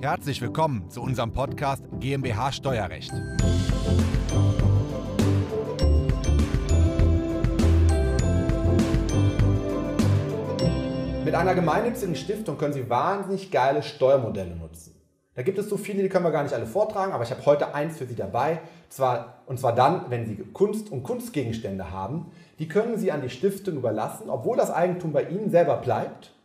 Herzlich 0.00 0.40
willkommen 0.40 0.88
zu 0.90 1.02
unserem 1.02 1.32
Podcast 1.32 1.82
GmbH 1.98 2.52
Steuerrecht. 2.52 3.12
Mit 11.24 11.34
einer 11.34 11.56
gemeinnützigen 11.56 12.14
Stiftung 12.14 12.56
können 12.58 12.74
Sie 12.74 12.88
wahnsinnig 12.88 13.50
geile 13.50 13.82
Steuermodelle 13.82 14.54
nutzen. 14.54 14.94
Da 15.34 15.42
gibt 15.42 15.58
es 15.58 15.68
so 15.68 15.76
viele, 15.76 16.04
die 16.04 16.08
können 16.08 16.24
wir 16.24 16.30
gar 16.30 16.44
nicht 16.44 16.54
alle 16.54 16.66
vortragen, 16.66 17.12
aber 17.12 17.24
ich 17.24 17.32
habe 17.32 17.44
heute 17.44 17.74
eins 17.74 17.98
für 17.98 18.06
Sie 18.06 18.14
dabei. 18.14 18.60
Zwar, 18.90 19.42
und 19.46 19.58
zwar 19.58 19.74
dann, 19.74 20.10
wenn 20.10 20.26
Sie 20.26 20.36
Kunst 20.52 20.92
und 20.92 21.02
Kunstgegenstände 21.02 21.90
haben. 21.90 22.30
Die 22.60 22.68
können 22.68 22.98
Sie 22.98 23.10
an 23.10 23.22
die 23.22 23.30
Stiftung 23.30 23.74
überlassen, 23.74 24.30
obwohl 24.30 24.56
das 24.56 24.70
Eigentum 24.70 25.12
bei 25.12 25.24
Ihnen 25.24 25.50
selber 25.50 25.78
bleibt. 25.78 26.37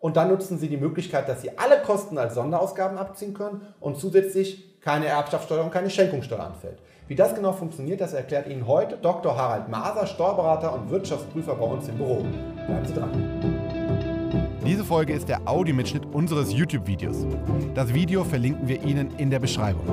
Und 0.00 0.16
dann 0.16 0.28
nutzen 0.28 0.58
Sie 0.58 0.68
die 0.68 0.78
Möglichkeit, 0.78 1.28
dass 1.28 1.42
Sie 1.42 1.58
alle 1.58 1.82
Kosten 1.82 2.16
als 2.16 2.34
Sonderausgaben 2.34 2.96
abziehen 2.96 3.34
können 3.34 3.60
und 3.80 3.98
zusätzlich 3.98 4.80
keine 4.80 5.06
Erbschaftssteuer 5.06 5.62
und 5.62 5.70
keine 5.70 5.90
Schenkungssteuer 5.90 6.40
anfällt. 6.40 6.78
Wie 7.06 7.14
das 7.14 7.34
genau 7.34 7.52
funktioniert, 7.52 8.00
das 8.00 8.14
erklärt 8.14 8.48
Ihnen 8.48 8.66
heute 8.66 8.96
Dr. 8.96 9.36
Harald 9.36 9.68
Maser, 9.68 10.06
Steuerberater 10.06 10.72
und 10.72 10.88
Wirtschaftsprüfer 10.88 11.54
bei 11.54 11.66
uns 11.66 11.86
im 11.88 11.98
Büro. 11.98 12.24
Bleiben 12.66 12.86
Sie 12.86 12.94
dran. 12.94 13.10
Diese 14.66 14.84
Folge 14.84 15.12
ist 15.12 15.28
der 15.28 15.46
Audiomitschnitt 15.46 16.06
unseres 16.06 16.50
YouTube-Videos. 16.50 17.26
Das 17.74 17.92
Video 17.92 18.24
verlinken 18.24 18.68
wir 18.68 18.82
Ihnen 18.82 19.10
in 19.18 19.28
der 19.28 19.38
Beschreibung. 19.38 19.84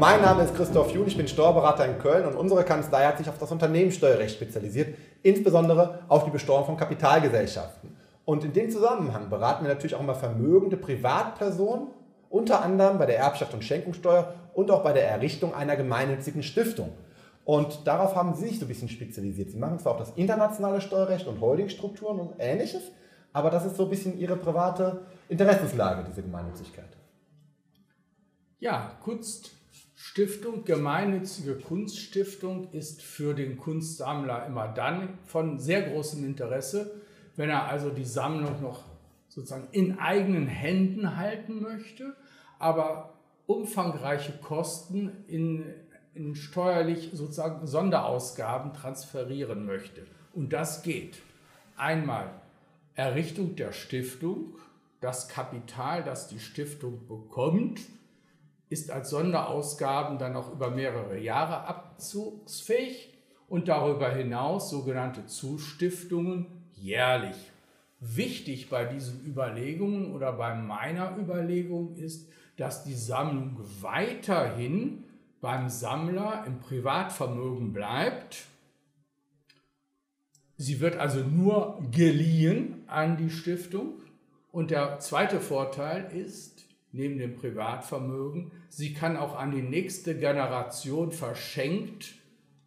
Mein 0.00 0.20
Name 0.20 0.42
ist 0.42 0.56
Christoph 0.56 0.92
Jun, 0.92 1.06
ich 1.06 1.16
bin 1.16 1.28
Steuerberater 1.28 1.86
in 1.86 1.96
Köln 2.00 2.26
und 2.26 2.34
unsere 2.34 2.64
Kanzlei 2.64 3.04
hat 3.04 3.18
sich 3.18 3.28
auf 3.28 3.38
das 3.38 3.52
Unternehmenssteuerrecht 3.52 4.34
spezialisiert, 4.34 4.96
insbesondere 5.22 6.00
auf 6.08 6.24
die 6.24 6.30
Besteuerung 6.30 6.66
von 6.66 6.76
Kapitalgesellschaften. 6.76 7.91
Und 8.24 8.44
in 8.44 8.52
dem 8.52 8.70
Zusammenhang 8.70 9.30
beraten 9.30 9.64
wir 9.64 9.72
natürlich 9.72 9.94
auch 9.94 10.00
immer 10.00 10.14
vermögende 10.14 10.76
Privatpersonen, 10.76 11.88
unter 12.30 12.62
anderem 12.62 12.98
bei 12.98 13.06
der 13.06 13.18
Erbschaft 13.18 13.52
und 13.52 13.64
Schenkungssteuer 13.64 14.34
und 14.54 14.70
auch 14.70 14.82
bei 14.82 14.92
der 14.92 15.08
Errichtung 15.08 15.54
einer 15.54 15.76
gemeinnützigen 15.76 16.42
Stiftung. 16.42 16.92
Und 17.44 17.86
darauf 17.86 18.14
haben 18.14 18.34
Sie 18.34 18.48
sich 18.48 18.58
so 18.58 18.64
ein 18.64 18.68
bisschen 18.68 18.88
spezialisiert. 18.88 19.50
Sie 19.50 19.58
machen 19.58 19.78
zwar 19.78 19.94
auch 19.94 19.98
das 19.98 20.12
internationale 20.16 20.80
Steuerrecht 20.80 21.26
und 21.26 21.40
Holdingstrukturen 21.40 22.20
und 22.20 22.34
ähnliches, 22.38 22.82
aber 23.32 23.50
das 23.50 23.66
ist 23.66 23.76
so 23.76 23.84
ein 23.84 23.90
bisschen 23.90 24.18
Ihre 24.18 24.36
private 24.36 25.02
Interessenslage, 25.28 26.04
diese 26.08 26.22
Gemeinnützigkeit. 26.22 26.96
Ja, 28.60 28.96
Kunststiftung, 29.02 30.64
gemeinnützige 30.64 31.56
Kunststiftung 31.56 32.70
ist 32.70 33.02
für 33.02 33.34
den 33.34 33.56
Kunstsammler 33.56 34.46
immer 34.46 34.68
dann 34.68 35.18
von 35.24 35.58
sehr 35.58 35.82
großem 35.82 36.24
Interesse, 36.24 36.92
wenn 37.36 37.50
er 37.50 37.68
also 37.68 37.90
die 37.90 38.04
Sammlung 38.04 38.60
noch 38.60 38.84
sozusagen 39.28 39.68
in 39.72 39.98
eigenen 39.98 40.46
Händen 40.46 41.16
halten 41.16 41.62
möchte, 41.62 42.14
aber 42.58 43.14
umfangreiche 43.46 44.32
Kosten 44.32 45.24
in, 45.26 45.64
in 46.14 46.34
steuerlich 46.34 47.10
sozusagen 47.12 47.66
Sonderausgaben 47.66 48.74
transferieren 48.74 49.64
möchte. 49.64 50.06
Und 50.34 50.52
das 50.52 50.82
geht. 50.82 51.18
Einmal 51.76 52.30
Errichtung 52.94 53.56
der 53.56 53.72
Stiftung. 53.72 54.58
Das 55.00 55.28
Kapital, 55.28 56.04
das 56.04 56.28
die 56.28 56.38
Stiftung 56.38 57.08
bekommt, 57.08 57.80
ist 58.68 58.90
als 58.90 59.10
Sonderausgaben 59.10 60.18
dann 60.18 60.36
auch 60.36 60.52
über 60.52 60.70
mehrere 60.70 61.18
Jahre 61.18 61.66
abzugsfähig 61.66 63.12
und 63.48 63.68
darüber 63.68 64.10
hinaus 64.10 64.70
sogenannte 64.70 65.26
Zustiftungen 65.26 66.61
jährlich. 66.82 67.36
Wichtig 68.00 68.68
bei 68.68 68.84
diesen 68.84 69.24
Überlegungen 69.24 70.12
oder 70.12 70.32
bei 70.32 70.54
meiner 70.54 71.16
Überlegung 71.16 71.94
ist, 71.94 72.28
dass 72.56 72.84
die 72.84 72.94
Sammlung 72.94 73.58
weiterhin 73.80 75.04
beim 75.40 75.68
Sammler 75.68 76.44
im 76.46 76.60
Privatvermögen 76.60 77.72
bleibt 77.72 78.46
Sie 80.62 80.78
wird 80.78 80.96
also 80.96 81.18
nur 81.24 81.82
geliehen 81.90 82.84
an 82.86 83.16
die 83.16 83.30
Stiftung. 83.30 83.94
Und 84.52 84.70
der 84.70 85.00
zweite 85.00 85.40
Vorteil 85.40 86.12
ist, 86.12 86.64
neben 86.92 87.18
dem 87.18 87.34
Privatvermögen, 87.34 88.52
sie 88.68 88.92
kann 88.94 89.16
auch 89.16 89.36
an 89.36 89.50
die 89.50 89.62
nächste 89.62 90.16
Generation 90.16 91.10
verschenkt 91.10 92.14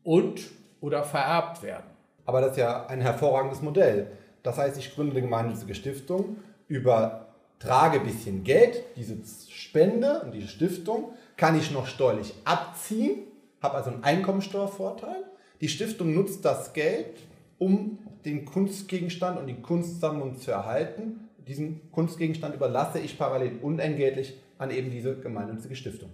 und 0.03 0.41
oder 0.81 1.03
vererbt 1.03 1.63
werden. 1.63 1.89
Aber 2.25 2.41
das 2.41 2.51
ist 2.51 2.57
ja 2.57 2.85
ein 2.87 3.01
hervorragendes 3.01 3.61
Modell. 3.61 4.11
Das 4.43 4.57
heißt, 4.57 4.77
ich 4.77 4.93
gründe 4.93 5.13
eine 5.13 5.21
gemeinnützige 5.21 5.75
Stiftung, 5.75 6.37
übertrage 6.67 7.99
ein 7.99 8.05
bisschen 8.05 8.43
Geld, 8.43 8.83
diese 8.95 9.17
Spende 9.49 10.21
und 10.21 10.33
diese 10.33 10.47
Stiftung 10.47 11.13
kann 11.37 11.57
ich 11.57 11.71
noch 11.71 11.87
steuerlich 11.87 12.33
abziehen, 12.45 13.23
habe 13.61 13.75
also 13.75 13.91
einen 13.91 14.03
Einkommensteuervorteil. 14.03 15.23
Die 15.61 15.69
Stiftung 15.69 16.13
nutzt 16.13 16.45
das 16.45 16.73
Geld 16.73 17.17
um 17.57 17.99
den 18.25 18.45
Kunstgegenstand 18.45 19.39
und 19.39 19.47
die 19.47 19.61
Kunstsammlung 19.61 20.37
zu 20.37 20.51
erhalten. 20.51 21.29
Diesen 21.47 21.91
Kunstgegenstand 21.91 22.55
überlasse 22.55 22.99
ich 22.99 23.17
parallel 23.17 23.59
unentgeltlich 23.61 24.37
an 24.57 24.71
eben 24.71 24.89
diese 24.89 25.17
gemeinnützige 25.17 25.75
Stiftung. 25.75 26.09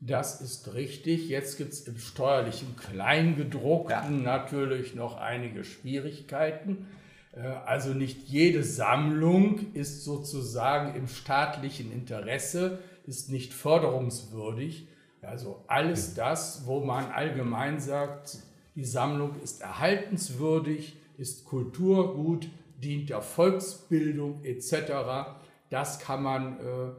Das 0.00 0.40
ist 0.40 0.74
richtig. 0.74 1.28
Jetzt 1.28 1.58
gibt 1.58 1.72
es 1.72 1.80
im 1.88 1.98
steuerlichen 1.98 2.76
Kleingedruckten 2.76 4.22
ja. 4.22 4.38
natürlich 4.38 4.94
noch 4.94 5.16
einige 5.16 5.64
Schwierigkeiten. 5.64 6.86
Äh, 7.32 7.40
also 7.40 7.94
nicht 7.94 8.28
jede 8.28 8.62
Sammlung 8.62 9.72
ist 9.74 10.04
sozusagen 10.04 10.94
im 10.94 11.08
staatlichen 11.08 11.92
Interesse, 11.92 12.78
ist 13.06 13.30
nicht 13.30 13.52
förderungswürdig. 13.52 14.86
Also 15.22 15.64
alles 15.66 16.14
das, 16.14 16.66
wo 16.66 16.80
man 16.80 17.10
allgemein 17.10 17.80
sagt, 17.80 18.38
die 18.76 18.84
Sammlung 18.84 19.40
ist 19.42 19.62
erhaltenswürdig, 19.62 20.96
ist 21.16 21.44
Kulturgut, 21.44 22.48
dient 22.80 23.10
der 23.10 23.22
Volksbildung 23.22 24.44
etc. 24.44 25.32
Das 25.70 25.98
kann 25.98 26.22
man 26.22 26.60
äh, 26.60 26.92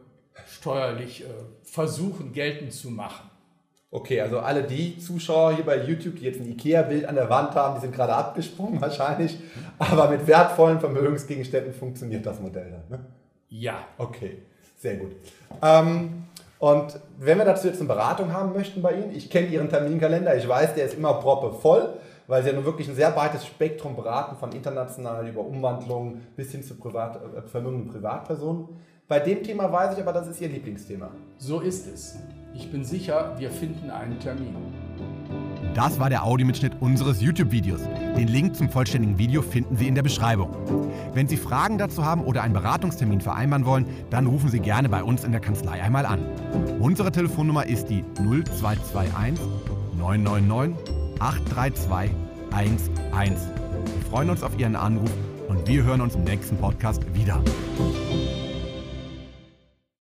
steuerlich 0.48 1.24
äh, 1.24 1.28
versuchen 1.64 2.34
geltend 2.34 2.74
zu 2.74 2.90
machen. 2.90 3.30
Okay, 3.92 4.22
also 4.22 4.40
alle 4.40 4.64
die 4.64 5.00
Zuschauer 5.00 5.54
hier 5.54 5.66
bei 5.66 5.84
YouTube, 5.84 6.18
die 6.18 6.26
jetzt 6.26 6.40
ein 6.40 6.48
IKEA-Bild 6.52 7.06
an 7.06 7.16
der 7.16 7.30
Wand 7.30 7.56
haben, 7.56 7.76
die 7.76 7.82
sind 7.82 7.96
gerade 7.96 8.14
abgesprungen 8.14 8.80
wahrscheinlich. 8.82 9.40
Aber 9.80 10.10
mit 10.10 10.28
wertvollen 10.28 10.80
Vermögensgegenständen 10.80 11.74
funktioniert 11.74 12.26
das 12.26 12.40
Modell 12.40 12.70
dann. 12.72 13.00
Ne? 13.00 13.06
Ja. 13.50 13.80
Okay, 13.98 14.44
sehr 14.78 14.98
gut. 14.98 15.12
Ähm, 15.64 16.26
und 16.60 17.00
wenn 17.18 17.38
wir 17.38 17.46
dazu 17.46 17.68
jetzt 17.68 17.80
eine 17.80 17.88
Beratung 17.88 18.32
haben 18.32 18.54
möchten 18.54 18.82
bei 18.82 18.94
Ihnen, 18.94 19.16
ich 19.16 19.30
kenne 19.30 19.48
Ihren 19.48 19.70
Terminkalender, 19.70 20.36
ich 20.38 20.48
weiß, 20.48 20.76
der 20.76 20.86
ist 20.86 20.94
immer 20.94 21.14
proppe 21.16 21.58
voll, 21.58 21.94
weil 22.30 22.44
Sie 22.44 22.50
ja 22.50 22.56
nun 22.56 22.64
wirklich 22.64 22.88
ein 22.88 22.96
sehr 22.96 23.10
breites 23.10 23.46
Spektrum 23.46 23.96
beraten, 23.96 24.38
von 24.38 24.52
international 24.52 25.28
über 25.28 25.42
Umwandlungen 25.42 26.22
bis 26.38 26.52
hin 26.52 26.64
zu 26.64 26.76
Privat, 26.76 27.16
äh, 27.16 27.42
vermögenden 27.42 27.88
Privatpersonen. 27.88 28.70
Bei 29.08 29.20
dem 29.20 29.42
Thema 29.44 29.72
weiß 29.72 29.98
ich 29.98 30.04
aber, 30.04 30.14
das 30.14 30.28
ist 30.28 30.40
Ihr 30.40 30.50
Lieblingsthema. 30.50 31.10
So 31.40 31.60
ist 31.60 31.88
es. 31.92 32.20
Ich 32.54 32.72
bin 32.72 32.86
sicher, 32.86 33.34
wir 33.40 33.50
finden 33.50 33.90
einen 33.90 34.20
Termin. 34.20 34.56
Das 35.74 36.00
war 36.00 36.10
der 36.10 36.24
Audiomitschnitt 36.24 36.74
unseres 36.80 37.20
YouTube-Videos. 37.20 37.82
Den 38.16 38.28
Link 38.28 38.56
zum 38.56 38.70
vollständigen 38.70 39.18
Video 39.18 39.42
finden 39.42 39.76
Sie 39.76 39.88
in 39.88 39.96
der 39.96 40.04
Beschreibung. 40.04 40.52
Wenn 41.14 41.28
Sie 41.28 41.38
Fragen 41.38 41.80
dazu 41.80 42.06
haben 42.06 42.24
oder 42.24 42.44
einen 42.44 42.54
Beratungstermin 42.54 43.22
vereinbaren 43.22 43.66
wollen, 43.66 43.88
dann 44.12 44.28
rufen 44.28 44.50
Sie 44.50 44.60
gerne 44.60 44.88
bei 44.88 45.04
uns 45.04 45.24
in 45.24 45.32
der 45.32 45.42
Kanzlei 45.42 45.82
einmal 45.82 46.06
an. 46.06 46.24
Unsere 46.80 47.12
Telefonnummer 47.12 47.66
ist 47.66 47.88
die 47.88 48.04
0221 48.20 49.40
999 49.98 50.99
832 51.20 52.16
11. 52.52 52.90
Wir 53.12 54.10
freuen 54.10 54.30
uns 54.30 54.44
auf 54.44 54.58
Ihren 54.58 54.76
Anruf 54.76 55.12
und 55.48 55.68
wir 55.68 55.84
hören 55.84 56.02
uns 56.02 56.16
im 56.16 56.24
nächsten 56.24 56.58
Podcast 56.58 57.02
wieder. 57.14 57.42